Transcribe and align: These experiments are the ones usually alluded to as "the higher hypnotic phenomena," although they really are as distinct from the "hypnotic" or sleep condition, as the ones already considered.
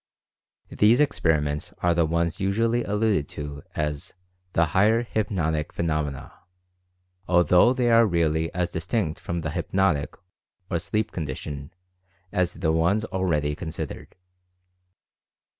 These 0.71 0.99
experiments 0.99 1.75
are 1.77 1.93
the 1.93 2.07
ones 2.07 2.39
usually 2.39 2.83
alluded 2.83 3.29
to 3.37 3.61
as 3.75 4.15
"the 4.53 4.65
higher 4.73 5.03
hypnotic 5.03 5.71
phenomena," 5.71 6.33
although 7.27 7.71
they 7.71 7.87
really 8.01 8.51
are 8.55 8.61
as 8.61 8.69
distinct 8.71 9.19
from 9.19 9.41
the 9.41 9.51
"hypnotic" 9.51 10.15
or 10.71 10.79
sleep 10.79 11.11
condition, 11.11 11.71
as 12.31 12.55
the 12.55 12.71
ones 12.71 13.05
already 13.05 13.55
considered. 13.55 14.15